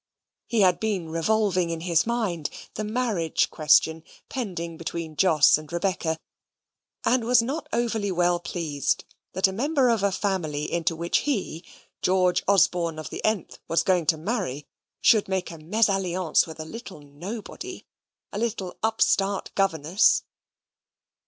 [0.47, 6.17] He had been revolving in his mind the marriage question pending between Jos and Rebecca,
[7.05, 11.63] and was not over well pleased that a member of a family into which he,
[12.01, 14.65] George Osborne, of the th, was going to marry,
[15.01, 17.85] should make a mesalliance with a little nobody
[18.33, 20.23] a little upstart governess.